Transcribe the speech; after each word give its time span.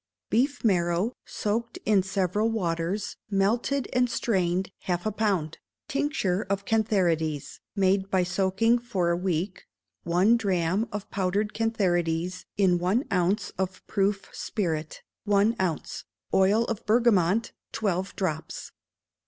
Beef 0.31 0.63
marrow, 0.65 1.13
soaked 1.27 1.77
in 1.85 2.01
several 2.01 2.49
waters, 2.49 3.17
melted 3.29 3.87
and 3.93 4.09
strained, 4.09 4.71
half 4.85 5.05
a 5.05 5.11
pound; 5.11 5.59
tincture 5.87 6.41
of 6.49 6.65
cantharides 6.65 7.59
(made 7.75 8.09
by 8.09 8.23
soaking 8.23 8.79
for 8.79 9.11
a 9.11 9.15
week 9.15 9.67
one 10.01 10.37
drachm 10.37 10.87
of 10.91 11.07
powdered 11.11 11.53
cantharides 11.53 12.45
in 12.57 12.79
one 12.79 13.05
ounce 13.13 13.51
of 13.59 13.85
proof 13.85 14.27
spirit), 14.33 15.03
one 15.25 15.55
ounce; 15.61 16.03
oil 16.33 16.65
of 16.65 16.83
bergamot, 16.87 17.51
twelve 17.71 18.15
drops. 18.15 18.71